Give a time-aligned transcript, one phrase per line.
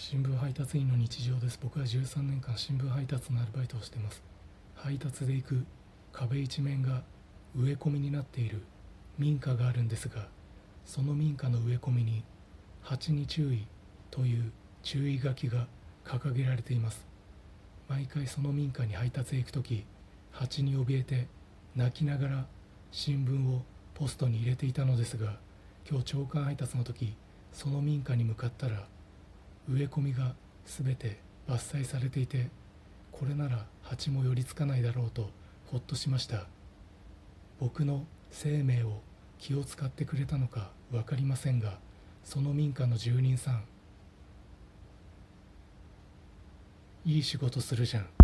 [0.00, 1.58] 新聞配達員の日常です。
[1.60, 4.22] 僕は13年間新聞配達のアルバイトをしてます。
[4.76, 5.66] 配達で行く
[6.12, 7.02] 壁一面が
[7.56, 8.62] 植え込みになっている
[9.18, 10.28] 民家があるんですが
[10.84, 12.22] その民家の植え込みに
[12.80, 13.66] 蜂に注意
[14.12, 14.52] という
[14.84, 15.66] 注意書きが
[16.04, 17.04] 掲げられています。
[17.88, 19.84] 毎回その民家に配達へ行く時
[20.30, 21.26] 蜂に怯えて
[21.74, 22.46] 泣きながら
[22.92, 23.62] 新聞を
[23.94, 25.40] ポストに入れていたのですが
[25.90, 27.16] 今日朝刊配達の時
[27.52, 28.86] その民家に向かったら
[29.68, 32.48] 植え込みが全て伐採されていて
[33.12, 35.30] これなら蜂も寄りつかないだろうと
[35.66, 36.46] ほっとしました。
[37.60, 39.00] 僕の生命を
[39.38, 41.78] 気を使ってくれたのか分かりませんが
[42.24, 43.64] その民家の住人さん。
[47.04, 48.17] いい仕事するじゃん。